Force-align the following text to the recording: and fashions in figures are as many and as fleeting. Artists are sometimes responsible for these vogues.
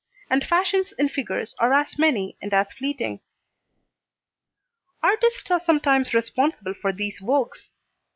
and 0.31 0.43
fashions 0.43 0.93
in 0.93 1.07
figures 1.07 1.53
are 1.59 1.71
as 1.73 1.99
many 1.99 2.35
and 2.41 2.55
as 2.55 2.73
fleeting. 2.73 3.19
Artists 5.03 5.51
are 5.51 5.59
sometimes 5.59 6.15
responsible 6.15 6.73
for 6.73 6.91
these 6.91 7.19
vogues. 7.19 7.69